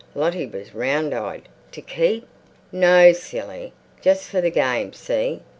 Lottie 0.15 0.47
was 0.47 0.73
round 0.73 1.13
eyed. 1.13 1.47
"To 1.73 1.79
keep?" 1.83 2.25
"No, 2.71 3.13
silly. 3.13 3.71
Just 4.01 4.23
for 4.29 4.41
the 4.41 4.49
game, 4.49 4.93
see? 4.93 5.41